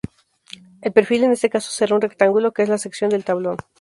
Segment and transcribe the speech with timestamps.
[0.81, 3.57] El perfil en este caso será un rectángulo, que es la sección del tablón.